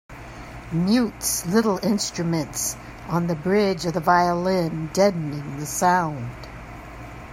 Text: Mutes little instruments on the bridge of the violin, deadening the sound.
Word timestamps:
Mutes 0.71 1.45
little 1.45 1.77
instruments 1.85 2.75
on 3.07 3.27
the 3.27 3.35
bridge 3.35 3.85
of 3.85 3.93
the 3.93 3.99
violin, 3.99 4.89
deadening 4.93 5.59
the 5.59 5.67
sound. 5.67 6.31